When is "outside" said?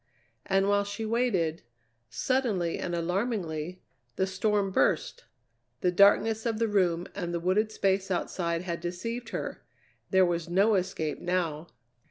8.09-8.63